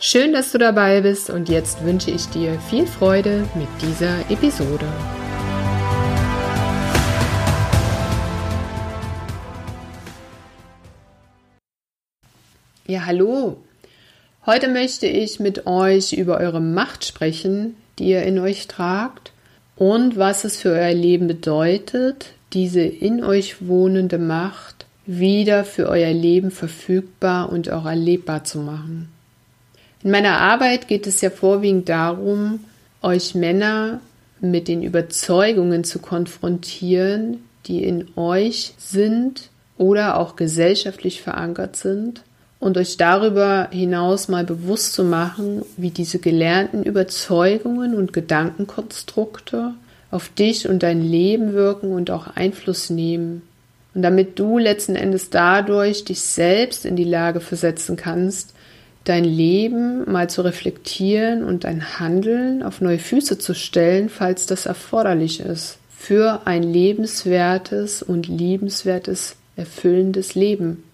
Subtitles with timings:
[0.00, 4.86] Schön, dass du dabei bist und jetzt wünsche ich dir viel Freude mit dieser Episode.
[12.86, 13.56] Ja, hallo.
[14.46, 19.32] Heute möchte ich mit euch über eure Macht sprechen, die ihr in euch tragt
[19.74, 26.12] und was es für euer Leben bedeutet, diese in euch wohnende Macht wieder für euer
[26.12, 29.08] Leben verfügbar und auch erlebbar zu machen.
[30.02, 32.60] In meiner Arbeit geht es ja vorwiegend darum,
[33.02, 34.00] euch Männer
[34.40, 42.22] mit den Überzeugungen zu konfrontieren, die in euch sind oder auch gesellschaftlich verankert sind
[42.60, 49.74] und euch darüber hinaus mal bewusst zu machen, wie diese gelernten Überzeugungen und Gedankenkonstrukte
[50.10, 53.42] auf dich und dein Leben wirken und auch Einfluss nehmen.
[53.94, 58.54] Und damit du letzten Endes dadurch dich selbst in die Lage versetzen kannst,
[59.08, 64.66] dein Leben mal zu reflektieren und dein Handeln auf neue Füße zu stellen, falls das
[64.66, 70.84] erforderlich ist, für ein lebenswertes und liebenswertes, erfüllendes Leben.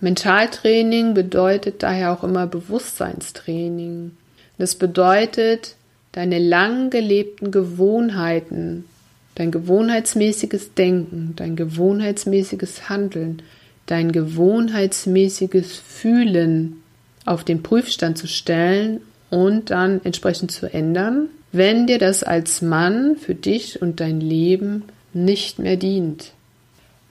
[0.00, 4.12] Mentaltraining bedeutet daher auch immer Bewusstseinstraining.
[4.56, 5.76] Das bedeutet,
[6.12, 8.86] deine lang gelebten Gewohnheiten,
[9.34, 13.42] dein gewohnheitsmäßiges Denken, dein gewohnheitsmäßiges Handeln,
[13.86, 16.82] dein gewohnheitsmäßiges Fühlen
[17.28, 23.16] auf den Prüfstand zu stellen und dann entsprechend zu ändern, wenn dir das als Mann
[23.16, 26.32] für dich und dein Leben nicht mehr dient.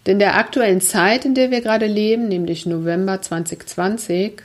[0.05, 4.41] Denn der aktuellen Zeit, in der wir gerade leben, nämlich November 2020,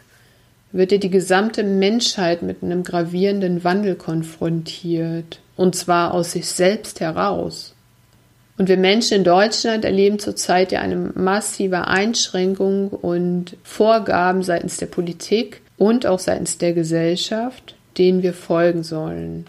[0.72, 7.00] wird dir die gesamte Menschheit mit einem gravierenden Wandel konfrontiert, und zwar aus sich selbst
[7.00, 7.74] heraus.
[8.58, 14.86] Und wir Menschen in Deutschland erleben zurzeit ja eine massive Einschränkung und Vorgaben seitens der
[14.86, 19.46] Politik, und auch seitens der Gesellschaft, denen wir folgen sollen.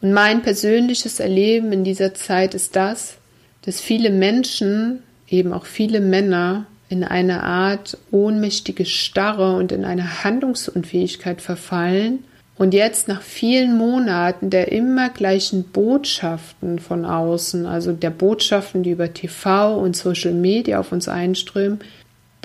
[0.00, 3.16] Und mein persönliches Erleben in dieser Zeit ist das,
[3.62, 10.22] dass viele Menschen, eben auch viele Männer, in eine Art ohnmächtige Starre und in eine
[10.22, 12.24] Handlungsunfähigkeit verfallen
[12.58, 18.90] und jetzt nach vielen Monaten der immer gleichen Botschaften von außen, also der Botschaften, die
[18.90, 21.80] über TV und Social Media auf uns einströmen,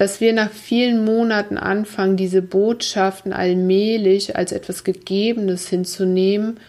[0.01, 6.59] dass wir nach vielen Monaten anfangen, diese Botschaften allmählich als etwas Gegebenes hinzunehmen,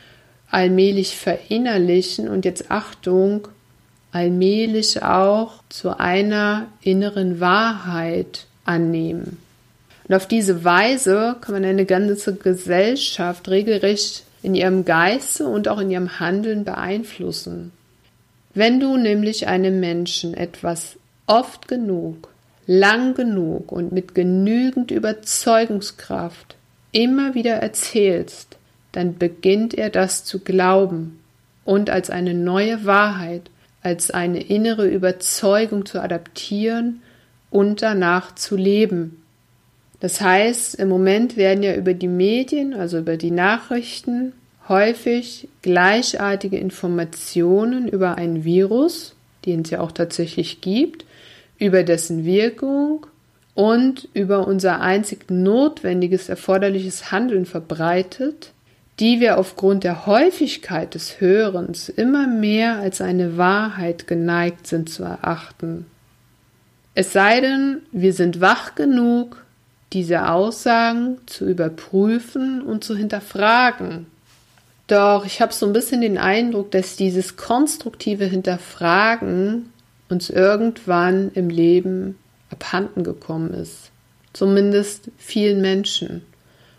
[0.51, 3.49] allmählich verinnerlichen und jetzt Achtung,
[4.13, 9.39] allmählich auch zu einer inneren Wahrheit annehmen.
[10.07, 15.79] Und auf diese Weise kann man eine ganze Gesellschaft regelrecht in ihrem Geiste und auch
[15.79, 17.73] in ihrem Handeln beeinflussen.
[18.53, 22.29] Wenn du nämlich einem Menschen etwas oft genug
[22.67, 26.57] lang genug und mit genügend Überzeugungskraft
[26.93, 28.59] immer wieder erzählst,
[28.93, 31.19] dann beginnt er das zu glauben
[31.65, 33.51] und als eine neue Wahrheit,
[33.83, 37.03] als eine innere Überzeugung zu adaptieren
[37.51, 39.23] und danach zu leben.
[40.01, 44.33] Das heißt, im Moment werden ja über die Medien, also über die Nachrichten,
[44.69, 49.15] häufig gleichartige Informationen über ein Virus,
[49.47, 51.05] den es ja auch tatsächlich gibt,
[51.63, 53.07] über dessen Wirkung
[53.55, 58.51] und über unser einzig notwendiges erforderliches Handeln verbreitet,
[58.99, 65.05] die wir aufgrund der Häufigkeit des Hörens immer mehr als eine Wahrheit geneigt sind zu
[65.05, 65.87] erachten.
[66.97, 69.45] Es sei denn, wir sind wach genug,
[69.93, 74.07] diese Aussagen zu überprüfen und zu hinterfragen.
[74.89, 79.72] Doch ich habe so ein bisschen den Eindruck, dass dieses konstruktive Hinterfragen
[80.13, 82.19] uns irgendwann im Leben
[82.51, 83.91] abhanden gekommen ist.
[84.33, 86.23] Zumindest vielen Menschen.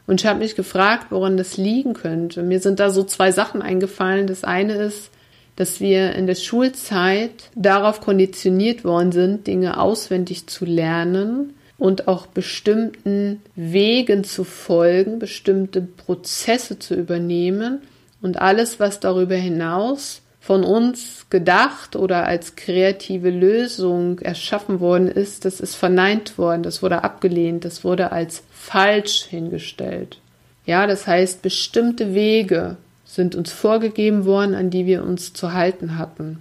[0.08, 2.44] Und ich habe mich gefragt, woran das liegen könnte.
[2.44, 4.28] Mir sind da so zwei Sachen eingefallen.
[4.28, 5.10] Das eine ist,
[5.56, 12.28] dass wir in der Schulzeit darauf konditioniert worden sind, Dinge auswendig zu lernen und auch
[12.28, 17.80] bestimmten Wegen zu folgen, bestimmte Prozesse zu übernehmen
[18.22, 25.46] und alles, was darüber hinaus von uns gedacht oder als kreative Lösung erschaffen worden ist,
[25.46, 30.20] das ist verneint worden, das wurde abgelehnt, das wurde als falsch hingestellt.
[30.66, 32.76] Ja, das heißt, bestimmte Wege
[33.06, 36.40] sind uns vorgegeben worden, an die wir uns zu halten hatten.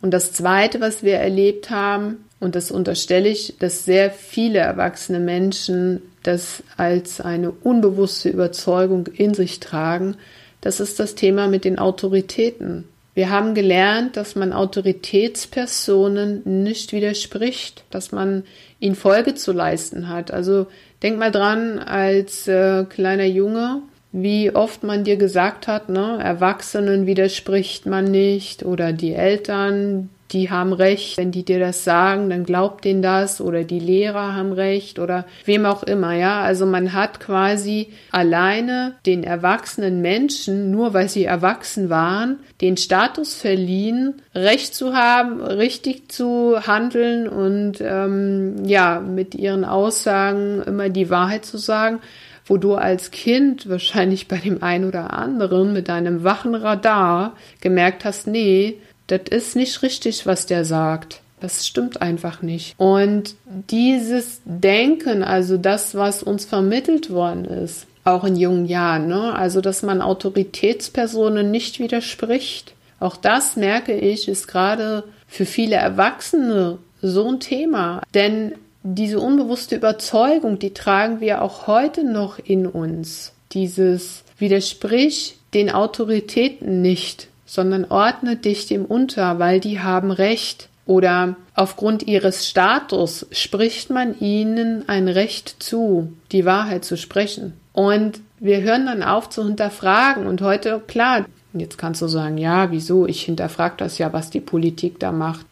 [0.00, 5.18] Und das Zweite, was wir erlebt haben, und das unterstelle ich, dass sehr viele erwachsene
[5.18, 10.16] Menschen das als eine unbewusste Überzeugung in sich tragen,
[10.60, 12.84] das ist das Thema mit den Autoritäten.
[13.14, 18.44] Wir haben gelernt, dass man Autoritätspersonen nicht widerspricht, dass man
[18.80, 20.30] ihnen Folge zu leisten hat.
[20.30, 20.66] Also
[21.02, 23.82] denk mal dran, als äh, kleiner Junge,
[24.12, 30.50] wie oft man dir gesagt hat, ne, Erwachsenen widerspricht man nicht oder die Eltern, die
[30.50, 34.52] haben recht, wenn die dir das sagen, dann glaubt denen das oder die Lehrer haben
[34.52, 36.42] recht oder wem auch immer, ja.
[36.42, 43.34] Also man hat quasi alleine den erwachsenen Menschen, nur weil sie erwachsen waren, den Status
[43.34, 51.10] verliehen, Recht zu haben, richtig zu handeln und ähm, ja, mit ihren Aussagen immer die
[51.10, 52.00] Wahrheit zu sagen
[52.44, 58.04] wo du als Kind wahrscheinlich bei dem einen oder anderen mit deinem wachen Radar gemerkt
[58.04, 61.20] hast, nee, das ist nicht richtig, was der sagt.
[61.40, 62.74] Das stimmt einfach nicht.
[62.78, 63.34] Und
[63.68, 69.34] dieses Denken, also das, was uns vermittelt worden ist, auch in jungen Jahren, ne?
[69.34, 76.78] also dass man Autoritätspersonen nicht widerspricht, auch das merke ich, ist gerade für viele Erwachsene
[77.00, 78.02] so ein Thema.
[78.14, 78.52] Denn
[78.84, 83.32] diese unbewusste Überzeugung, die tragen wir auch heute noch in uns.
[83.52, 90.70] Dieses widersprich den Autoritäten nicht sondern ordne dich dem unter, weil die haben Recht.
[90.86, 97.52] Oder aufgrund ihres Status spricht man ihnen ein Recht zu, die Wahrheit zu sprechen.
[97.74, 100.26] Und wir hören dann auf zu hinterfragen.
[100.26, 103.06] Und heute, klar, jetzt kannst du sagen, ja, wieso?
[103.06, 105.44] Ich hinterfrage das ja, was die Politik da macht.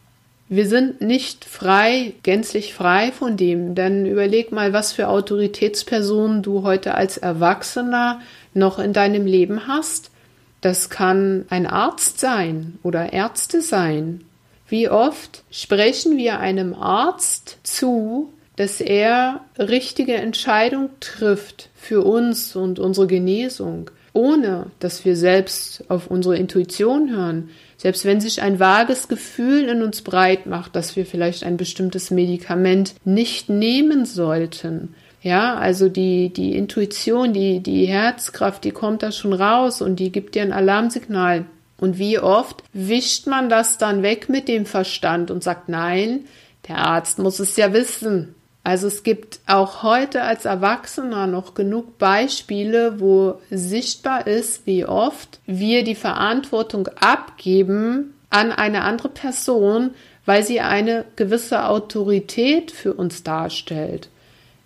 [0.48, 6.62] Wir sind nicht frei, gänzlich frei von dem, denn überleg mal, was für Autoritätspersonen du
[6.62, 8.22] heute als Erwachsener
[8.54, 10.09] noch in deinem Leben hast
[10.60, 14.24] das kann ein Arzt sein oder Ärzte sein.
[14.68, 22.78] Wie oft sprechen wir einem Arzt zu, dass er richtige Entscheidungen trifft für uns und
[22.78, 27.50] unsere Genesung, ohne dass wir selbst auf unsere Intuition hören.
[27.78, 32.10] Selbst wenn sich ein vages Gefühl in uns breit macht, dass wir vielleicht ein bestimmtes
[32.10, 39.12] Medikament nicht nehmen sollten, ja, also die, die Intuition, die, die Herzkraft, die kommt da
[39.12, 41.44] schon raus und die gibt dir ein Alarmsignal.
[41.78, 46.26] Und wie oft wischt man das dann weg mit dem Verstand und sagt, nein,
[46.68, 48.34] der Arzt muss es ja wissen.
[48.62, 55.40] Also es gibt auch heute als Erwachsener noch genug Beispiele, wo sichtbar ist, wie oft
[55.46, 59.90] wir die Verantwortung abgeben an eine andere Person,
[60.26, 64.10] weil sie eine gewisse Autorität für uns darstellt.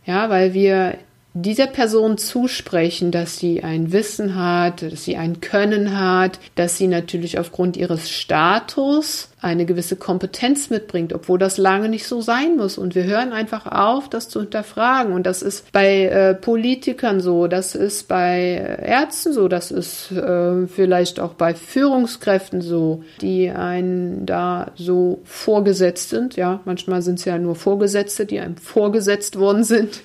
[0.07, 0.99] Ja, weil wir
[1.37, 6.87] dieser Person zusprechen, dass sie ein Wissen hat, dass sie ein Können hat, dass sie
[6.87, 12.79] natürlich aufgrund ihres Status eine gewisse Kompetenz mitbringt, obwohl das lange nicht so sein muss.
[12.79, 15.13] Und wir hören einfach auf, das zu hinterfragen.
[15.13, 20.69] Und das ist bei äh, Politikern so, das ist bei Ärzten so, das ist äh,
[20.69, 26.37] vielleicht auch bei Führungskräften so, die einen da so vorgesetzt sind.
[26.37, 30.01] Ja, manchmal sind es ja nur Vorgesetzte, die einem vorgesetzt worden sind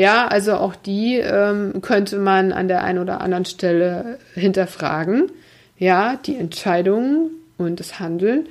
[0.00, 5.30] ja, also auch die ähm, könnte man an der einen oder anderen Stelle hinterfragen.
[5.76, 7.28] Ja, die Entscheidungen
[7.58, 8.46] und das Handeln.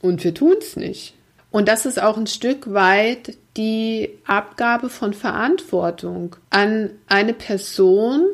[0.00, 1.12] Und wir tun es nicht.
[1.50, 8.24] Und das ist auch ein Stück weit die Abgabe von Verantwortung an eine Person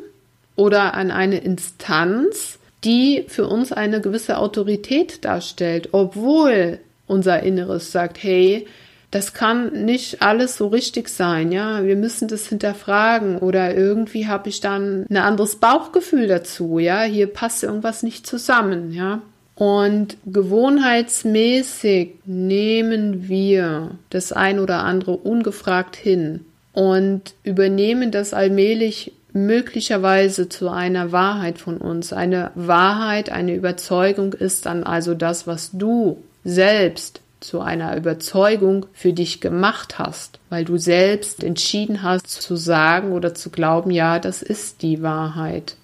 [0.55, 8.23] oder an eine Instanz, die für uns eine gewisse Autorität darstellt, obwohl unser Inneres sagt,
[8.23, 8.67] hey,
[9.13, 11.85] das kann nicht alles so richtig sein, ja.
[11.85, 17.03] Wir müssen das hinterfragen oder irgendwie habe ich dann ein anderes Bauchgefühl dazu, ja.
[17.03, 19.21] Hier passt irgendwas nicht zusammen, ja.
[19.53, 26.43] Und gewohnheitsmäßig nehmen wir das ein oder andere ungefragt hin
[26.73, 32.13] und übernehmen das allmählich möglicherweise zu einer Wahrheit von uns.
[32.13, 39.13] Eine Wahrheit, eine Überzeugung ist dann also das, was du selbst zu einer Überzeugung für
[39.13, 44.41] dich gemacht hast, weil du selbst entschieden hast zu sagen oder zu glauben, ja, das
[44.41, 45.75] ist die Wahrheit.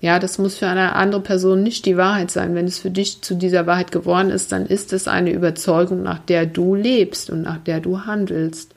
[0.00, 2.54] Ja, das muss für eine andere Person nicht die Wahrheit sein.
[2.54, 6.20] Wenn es für dich zu dieser Wahrheit geworden ist, dann ist es eine Überzeugung, nach
[6.20, 8.74] der du lebst und nach der du handelst.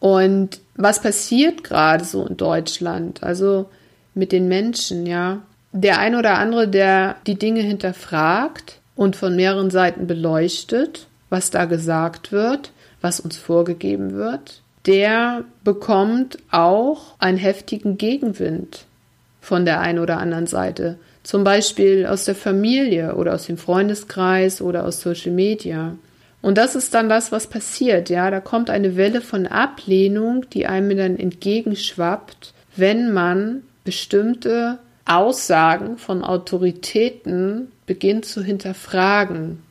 [0.00, 3.22] Und was passiert gerade so in Deutschland?
[3.22, 3.68] Also
[4.14, 5.40] mit den Menschen, ja.
[5.72, 11.64] Der ein oder andere, der die Dinge hinterfragt und von mehreren Seiten beleuchtet was da
[11.64, 18.86] gesagt wird, was uns vorgegeben wird, der bekommt auch einen heftigen Gegenwind.
[19.40, 20.98] von der einen oder anderen Seite.
[21.22, 25.96] Zum Beispiel aus der Familie oder aus dem Freundeskreis oder aus Social Media.
[26.42, 28.10] Und das ist dann das, was passiert.
[28.10, 35.96] Ja, da kommt eine Welle von Ablehnung, die einem dann entgegenschwappt, wenn man bestimmte Aussagen
[35.96, 39.62] von Autoritäten beginnt zu hinterfragen.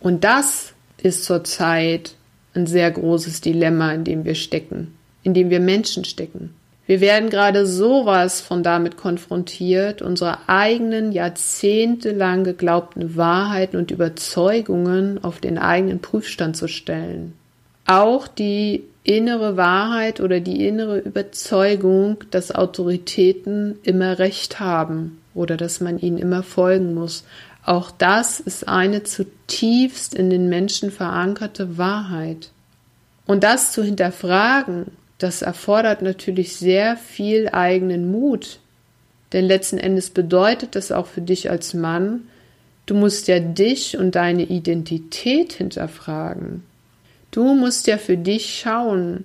[0.00, 2.14] Und das ist zurzeit
[2.54, 6.54] ein sehr großes Dilemma, in dem wir stecken, in dem wir Menschen stecken.
[6.86, 15.38] Wir werden gerade sowas von damit konfrontiert, unsere eigenen jahrzehntelang geglaubten Wahrheiten und Überzeugungen auf
[15.38, 17.34] den eigenen Prüfstand zu stellen.
[17.84, 25.80] Auch die innere Wahrheit oder die innere Überzeugung, dass Autoritäten immer Recht haben oder dass
[25.80, 27.24] man ihnen immer folgen muss.
[27.68, 32.48] Auch das ist eine zutiefst in den Menschen verankerte Wahrheit.
[33.26, 34.86] Und das zu hinterfragen,
[35.18, 38.60] das erfordert natürlich sehr viel eigenen Mut.
[39.34, 42.22] Denn letzten Endes bedeutet das auch für dich als Mann,
[42.86, 46.62] du musst ja dich und deine Identität hinterfragen.
[47.32, 49.24] Du musst ja für dich schauen,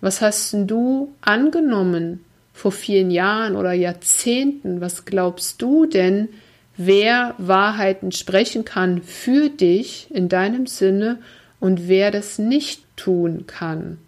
[0.00, 2.24] was hast du angenommen
[2.54, 4.80] vor vielen Jahren oder Jahrzehnten?
[4.80, 6.30] Was glaubst du denn,
[6.76, 11.18] wer Wahrheiten sprechen kann für dich in deinem Sinne
[11.60, 13.98] und wer das nicht tun kann?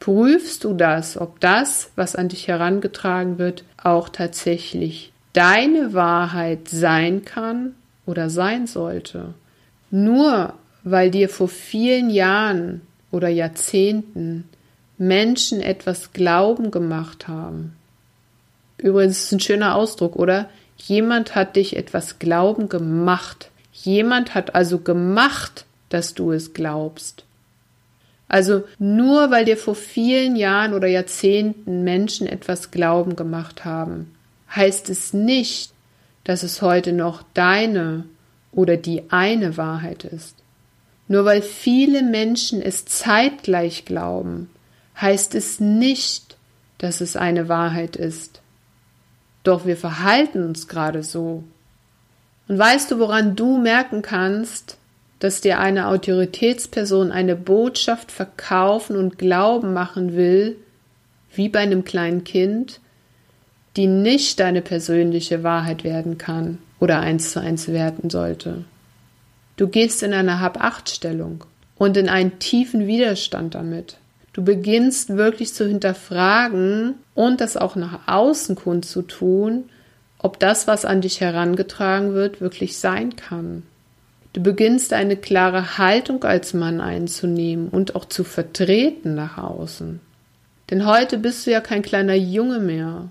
[0.00, 7.24] prüfst du das, ob das, was an dich herangetragen wird, auch tatsächlich deine Wahrheit sein
[7.24, 7.74] kann
[8.06, 9.34] oder sein sollte.
[9.90, 14.44] Nur weil dir vor vielen Jahren oder Jahrzehnten
[14.96, 17.76] Menschen etwas Glauben gemacht haben.
[18.78, 20.48] Übrigens ist ein schöner Ausdruck, oder?
[20.78, 23.50] Jemand hat dich etwas Glauben gemacht.
[23.72, 27.24] Jemand hat also gemacht, dass du es glaubst.
[28.28, 34.14] Also nur weil dir vor vielen Jahren oder Jahrzehnten Menschen etwas Glauben gemacht haben,
[34.54, 35.72] heißt es nicht,
[36.24, 38.04] dass es heute noch deine
[38.52, 40.36] oder die eine Wahrheit ist.
[41.08, 44.50] Nur weil viele Menschen es zeitgleich glauben,
[45.00, 46.36] heißt es nicht,
[46.76, 48.42] dass es eine Wahrheit ist.
[49.48, 51.42] Doch wir verhalten uns gerade so.
[52.48, 54.76] Und weißt du, woran du merken kannst,
[55.20, 60.56] dass dir eine Autoritätsperson eine Botschaft verkaufen und glauben machen will,
[61.32, 62.80] wie bei einem kleinen Kind,
[63.78, 68.66] die nicht deine persönliche Wahrheit werden kann oder eins zu eins werden sollte.
[69.56, 71.44] Du gehst in eine Hab-Acht-Stellung
[71.78, 73.96] und in einen tiefen Widerstand damit.
[74.38, 79.64] Du beginnst wirklich zu hinterfragen und das auch nach außen kundzutun,
[80.16, 83.64] ob das, was an dich herangetragen wird, wirklich sein kann.
[84.32, 89.98] Du beginnst eine klare Haltung als Mann einzunehmen und auch zu vertreten nach außen.
[90.70, 93.08] Denn heute bist du ja kein kleiner Junge mehr.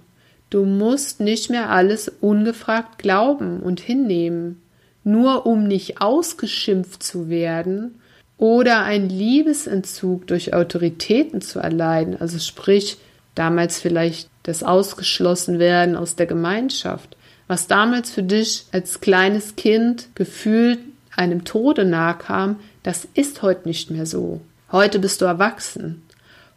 [0.50, 4.62] Du musst nicht mehr alles ungefragt glauben und hinnehmen,
[5.04, 7.96] nur um nicht ausgeschimpft zu werden
[8.38, 12.98] oder ein Liebesentzug durch Autoritäten zu erleiden, also sprich
[13.36, 17.18] damals vielleicht das Ausgeschlossenwerden aus der Gemeinschaft,
[17.48, 20.80] was damals für dich als kleines Kind gefühlt
[21.16, 24.42] einem Tode nahe kam, das ist heute nicht mehr so.
[24.72, 26.04] Heute bist du erwachsen.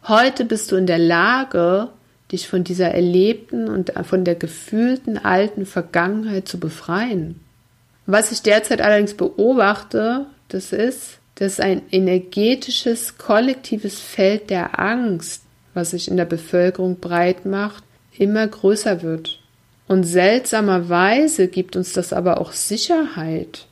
[0.07, 1.89] Heute bist du in der Lage,
[2.31, 7.39] dich von dieser erlebten und von der gefühlten alten Vergangenheit zu befreien.
[8.05, 15.41] Was ich derzeit allerdings beobachte, das ist, dass ein energetisches, kollektives Feld der Angst,
[15.73, 17.83] was sich in der Bevölkerung breit macht,
[18.15, 19.39] immer größer wird.
[19.87, 23.65] Und seltsamerweise gibt uns das aber auch Sicherheit.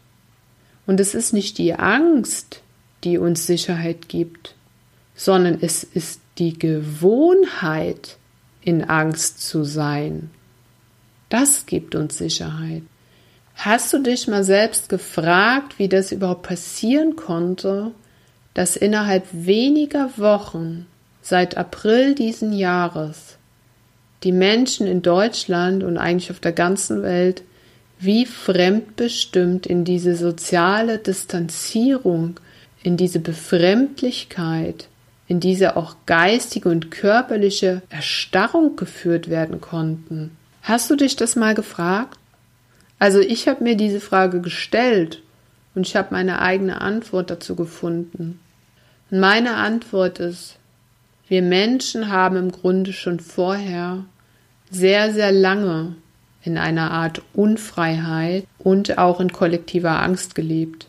[0.88, 2.64] Und es ist nicht die Angst,
[3.04, 4.56] die uns Sicherheit gibt,
[5.14, 8.18] sondern es ist die Gewohnheit,
[8.64, 10.32] in Angst zu sein.
[11.30, 12.82] Das gibt uns Sicherheit.
[13.60, 17.92] Hast du dich mal selbst gefragt, wie das überhaupt passieren konnte,
[18.54, 20.86] dass innerhalb weniger Wochen
[21.22, 23.38] seit April diesen Jahres
[24.24, 27.44] die Menschen in Deutschland und eigentlich auf der ganzen Welt
[28.00, 32.40] wie fremdbestimmt in diese soziale Distanzierung,
[32.82, 34.88] in diese Befremdlichkeit,
[35.28, 40.32] in diese auch geistige und körperliche Erstarrung geführt werden konnten.
[40.62, 42.19] Hast du dich das mal gefragt?
[43.00, 45.24] Also ich habe mir diese Frage gestellt
[45.74, 48.40] und ich habe meine eigene Antwort dazu gefunden.
[49.10, 50.58] Und meine Antwort ist,
[51.30, 54.04] wir Menschen haben im Grunde schon vorher
[54.70, 55.96] sehr, sehr lange
[56.44, 60.88] in einer Art Unfreiheit und auch in kollektiver Angst gelebt.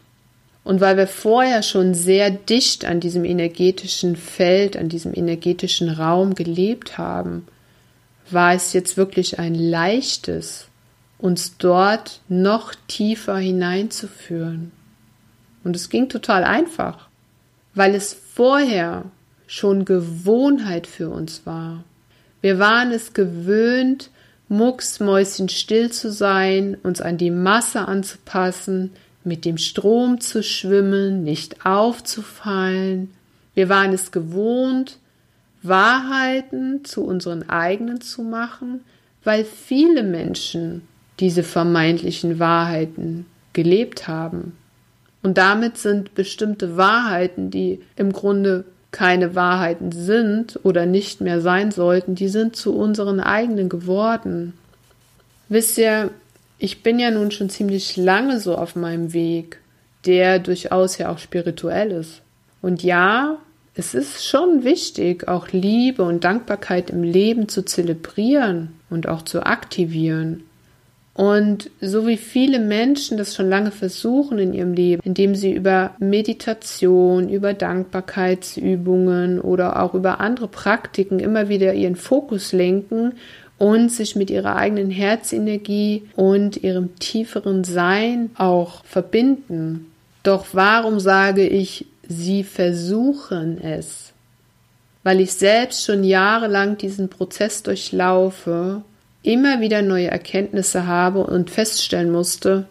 [0.64, 6.34] Und weil wir vorher schon sehr dicht an diesem energetischen Feld, an diesem energetischen Raum
[6.34, 7.46] gelebt haben,
[8.30, 10.69] war es jetzt wirklich ein leichtes,
[11.20, 14.72] uns dort noch tiefer hineinzuführen.
[15.62, 17.08] Und es ging total einfach,
[17.74, 19.04] weil es vorher
[19.46, 21.84] schon Gewohnheit für uns war.
[22.40, 24.10] Wir waren es gewöhnt,
[24.48, 33.10] mucksmäuschenstill zu sein, uns an die Masse anzupassen, mit dem Strom zu schwimmen, nicht aufzufallen.
[33.54, 34.98] Wir waren es gewohnt,
[35.62, 38.80] Wahrheiten zu unseren eigenen zu machen,
[39.22, 40.88] weil viele Menschen
[41.20, 44.56] diese vermeintlichen Wahrheiten gelebt haben.
[45.22, 51.70] Und damit sind bestimmte Wahrheiten, die im Grunde keine Wahrheiten sind oder nicht mehr sein
[51.70, 54.54] sollten, die sind zu unseren eigenen geworden.
[55.48, 56.10] Wisst ihr,
[56.58, 59.60] ich bin ja nun schon ziemlich lange so auf meinem Weg,
[60.06, 62.22] der durchaus ja auch spirituell ist.
[62.62, 63.38] Und ja,
[63.74, 69.46] es ist schon wichtig, auch Liebe und Dankbarkeit im Leben zu zelebrieren und auch zu
[69.46, 70.42] aktivieren.
[71.12, 75.94] Und so wie viele Menschen das schon lange versuchen in ihrem Leben, indem sie über
[75.98, 83.14] Meditation, über Dankbarkeitsübungen oder auch über andere Praktiken immer wieder ihren Fokus lenken
[83.58, 89.92] und sich mit ihrer eigenen Herzenergie und ihrem tieferen Sein auch verbinden.
[90.22, 94.12] Doch warum sage ich, sie versuchen es?
[95.02, 98.82] Weil ich selbst schon jahrelang diesen Prozess durchlaufe
[99.22, 102.66] immer wieder neue Erkenntnisse habe und feststellen musste,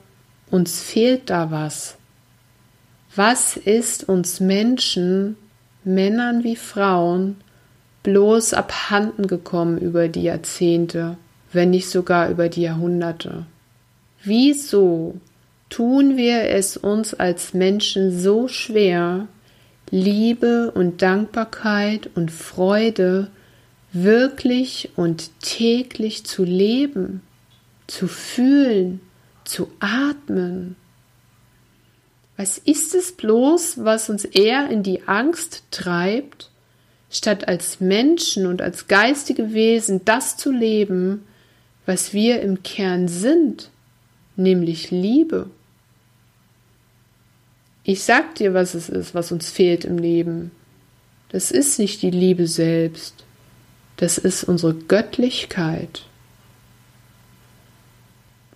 [0.49, 1.97] uns fehlt da was.
[3.15, 5.35] Was ist uns Menschen,
[5.83, 7.37] Männern wie Frauen,
[8.03, 11.17] bloß abhanden gekommen über die Jahrzehnte,
[11.51, 13.45] wenn nicht sogar über die Jahrhunderte?
[14.23, 15.15] Wieso
[15.69, 19.27] tun wir es uns als Menschen so schwer,
[19.91, 23.29] Liebe und Dankbarkeit und Freude
[23.91, 27.21] wirklich und täglich zu leben,
[27.87, 29.01] zu fühlen,
[29.43, 30.75] zu atmen.
[32.37, 36.49] Was ist es bloß, was uns eher in die Angst treibt,
[37.09, 41.25] statt als Menschen und als geistige Wesen das zu leben,
[41.85, 43.71] was wir im Kern sind,
[44.35, 45.49] nämlich Liebe?
[47.83, 50.51] Ich sag dir, was es ist, was uns fehlt im Leben.
[51.29, 53.25] Das ist nicht die Liebe selbst.
[53.99, 56.05] Das ist unsere Göttlichkeit.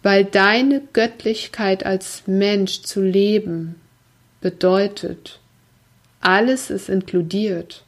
[0.01, 3.75] Weil deine Göttlichkeit als Mensch zu leben
[4.39, 5.41] bedeutet,
[6.21, 7.84] alles ist inkludiert.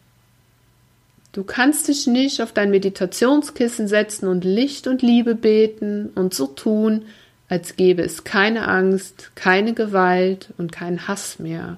[1.31, 6.47] Du kannst dich nicht auf dein Meditationskissen setzen und Licht und Liebe beten und so
[6.47, 7.05] tun,
[7.47, 11.77] als gäbe es keine Angst, keine Gewalt und keinen Hass mehr.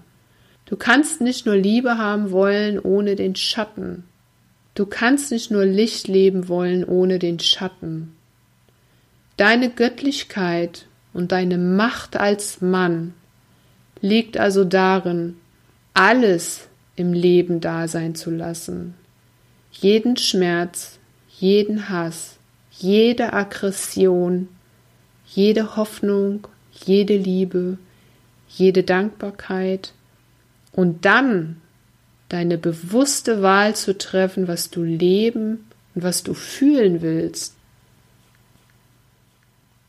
[0.66, 4.06] Du kannst nicht nur Liebe haben wollen ohne den Schatten.
[4.78, 8.16] Du kannst nicht nur Licht leben wollen ohne den Schatten.
[9.36, 13.16] Deine Göttlichkeit und deine Macht als Mann
[14.02, 15.38] liegt also darin,
[15.96, 18.94] alles im Leben da sein zu lassen.
[19.72, 22.38] Jeden Schmerz, jeden Hass,
[22.70, 24.48] jede Aggression,
[25.26, 26.48] jede Hoffnung,
[26.86, 27.80] jede Liebe,
[28.48, 29.94] jede Dankbarkeit
[30.72, 31.62] und dann
[32.30, 37.56] deine bewusste Wahl zu treffen, was du leben und was du fühlen willst.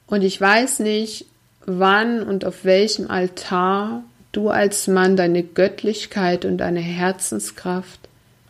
[0.07, 1.27] Und ich weiß nicht,
[1.66, 8.01] wann und auf welchem Altar du als Mann deine Göttlichkeit und deine Herzenskraft,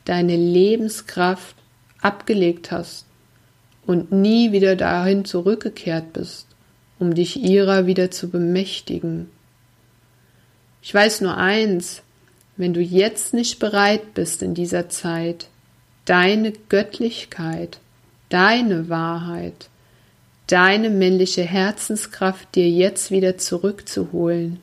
[0.05, 1.57] deine Lebenskraft
[2.01, 3.07] abgelegt hast
[3.87, 6.47] und nie wieder dahin zurückgekehrt bist,
[6.99, 9.31] um dich ihrer wieder zu bemächtigen.
[10.83, 12.03] Ich weiß nur eins,
[12.59, 15.47] wenn du jetzt nicht bereit bist in dieser Zeit,
[16.05, 17.79] deine Göttlichkeit,
[18.29, 19.71] deine Wahrheit,
[20.49, 24.59] deine männliche Herzenskraft dir jetzt wieder zurückzuholen,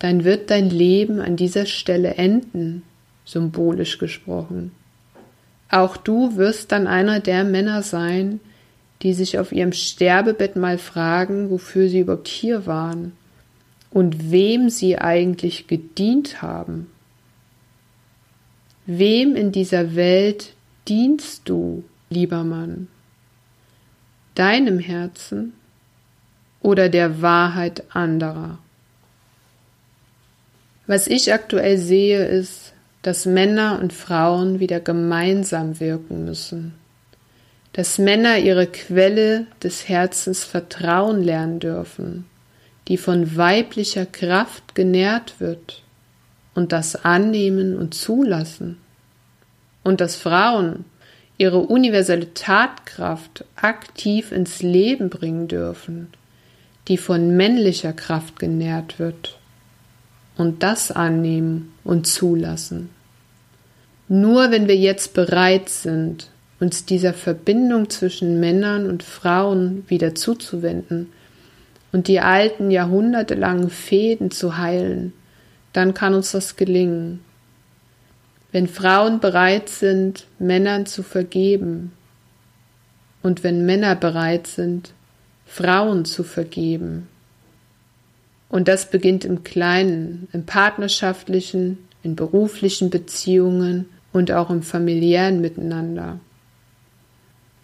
[0.00, 2.82] dann wird dein Leben an dieser Stelle enden,
[3.24, 4.72] symbolisch gesprochen.
[5.70, 8.40] Auch du wirst dann einer der Männer sein,
[9.02, 13.12] die sich auf ihrem Sterbebett mal fragen, wofür sie überhaupt hier waren
[13.90, 16.88] und wem sie eigentlich gedient haben.
[18.86, 20.52] Wem in dieser Welt
[20.88, 22.88] dienst du, lieber Mann?
[24.34, 25.54] Deinem Herzen
[26.60, 28.58] oder der Wahrheit anderer?
[30.86, 36.74] Was ich aktuell sehe, ist, dass Männer und Frauen wieder gemeinsam wirken müssen.
[37.72, 42.26] Dass Männer ihre Quelle des Herzens vertrauen lernen dürfen,
[42.88, 45.83] die von weiblicher Kraft genährt wird
[46.54, 48.78] und das annehmen und zulassen.
[49.82, 50.84] Und dass Frauen
[51.36, 56.08] ihre universelle Tatkraft aktiv ins Leben bringen dürfen,
[56.88, 59.38] die von männlicher Kraft genährt wird,
[60.36, 62.90] und das annehmen und zulassen.
[64.08, 66.28] Nur wenn wir jetzt bereit sind,
[66.60, 71.12] uns dieser Verbindung zwischen Männern und Frauen wieder zuzuwenden
[71.92, 75.12] und die alten jahrhundertelangen Fäden zu heilen,
[75.74, 77.20] dann kann uns das gelingen.
[78.52, 81.92] Wenn Frauen bereit sind, Männern zu vergeben
[83.22, 84.92] und wenn Männer bereit sind,
[85.44, 87.08] Frauen zu vergeben.
[88.48, 96.20] Und das beginnt im Kleinen, im partnerschaftlichen, in beruflichen Beziehungen und auch im familiären Miteinander.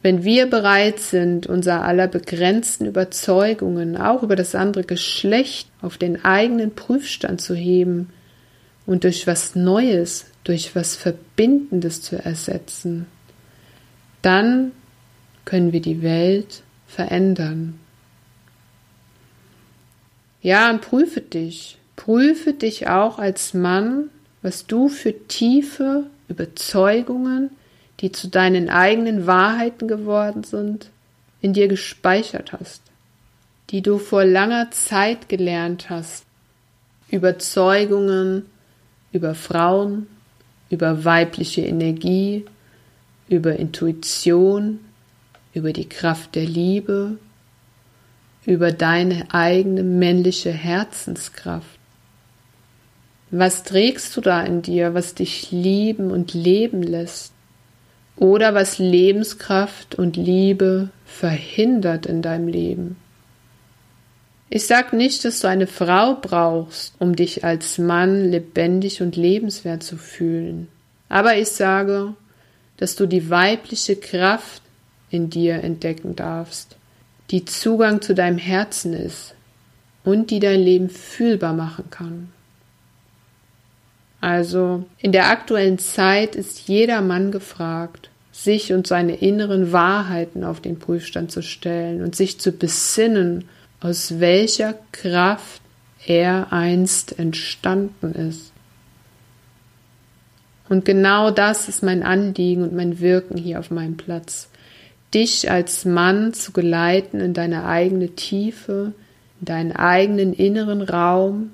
[0.02, 6.24] Wenn wir bereit sind, unser aller begrenzten Überzeugungen auch über das andere Geschlecht auf den
[6.24, 8.08] eigenen Prüfstand zu heben
[8.86, 13.06] und durch was Neues, durch was Verbindendes zu ersetzen,
[14.22, 14.72] dann
[15.44, 17.78] können wir die Welt verändern.
[20.42, 21.76] Ja, und prüfe dich.
[21.96, 24.08] Prüfe dich auch als Mann,
[24.40, 27.50] was du für tiefe Überzeugungen,
[28.00, 30.90] die zu deinen eigenen Wahrheiten geworden sind,
[31.40, 32.82] in dir gespeichert hast,
[33.70, 36.24] die du vor langer Zeit gelernt hast,
[37.10, 38.46] Überzeugungen
[39.12, 40.06] über Frauen,
[40.70, 42.44] über weibliche Energie,
[43.28, 44.80] über Intuition,
[45.52, 47.18] über die Kraft der Liebe,
[48.46, 51.78] über deine eigene männliche Herzenskraft.
[53.30, 57.32] Was trägst du da in dir, was dich lieben und leben lässt?
[58.20, 62.96] Oder was Lebenskraft und Liebe verhindert in deinem Leben?
[64.50, 69.82] Ich sag nicht, dass du eine Frau brauchst, um dich als Mann lebendig und lebenswert
[69.82, 70.68] zu fühlen.
[71.08, 72.12] Aber ich sage,
[72.76, 74.60] dass du die weibliche Kraft
[75.08, 76.76] in dir entdecken darfst,
[77.30, 79.34] die Zugang zu deinem Herzen ist
[80.04, 82.30] und die dein Leben fühlbar machen kann.
[84.20, 90.60] Also in der aktuellen Zeit ist jeder Mann gefragt, sich und seine inneren Wahrheiten auf
[90.60, 93.44] den Prüfstand zu stellen und sich zu besinnen,
[93.80, 95.62] aus welcher Kraft
[96.06, 98.52] er einst entstanden ist.
[100.68, 104.48] Und genau das ist mein Anliegen und mein Wirken hier auf meinem Platz.
[105.12, 108.92] Dich als Mann zu geleiten in deine eigene Tiefe,
[109.40, 111.50] in deinen eigenen inneren Raum,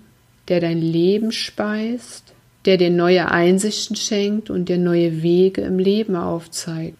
[0.48, 2.35] der dein Leben speist
[2.66, 6.98] der dir neue Einsichten schenkt und dir neue Wege im Leben aufzeigt.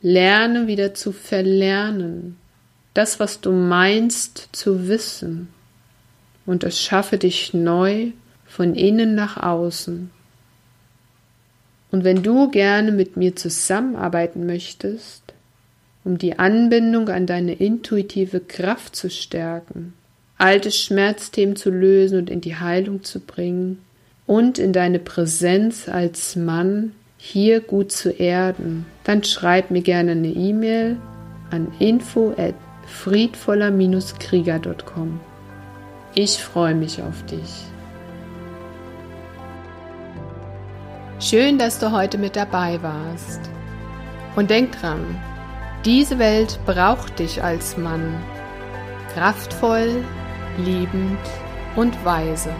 [0.00, 2.36] Lerne wieder zu verlernen,
[2.94, 5.48] das, was du meinst zu wissen,
[6.46, 8.08] und erschaffe dich neu
[8.46, 10.10] von innen nach außen.
[11.90, 15.22] Und wenn du gerne mit mir zusammenarbeiten möchtest,
[16.04, 19.94] um die Anbindung an deine intuitive Kraft zu stärken,
[20.36, 23.78] alte Schmerzthemen zu lösen und in die Heilung zu bringen,
[24.26, 30.28] und in deine Präsenz als Mann hier gut zu erden, dann schreib mir gerne eine
[30.28, 30.96] E-Mail
[31.50, 32.54] an info at
[32.86, 35.20] friedvoller-krieger.com.
[36.14, 37.64] Ich freue mich auf dich.
[41.20, 43.40] Schön, dass du heute mit dabei warst.
[44.36, 45.04] Und denk dran,
[45.84, 48.14] diese Welt braucht dich als Mann.
[49.14, 50.04] Kraftvoll,
[50.58, 51.18] liebend
[51.76, 52.50] und weise.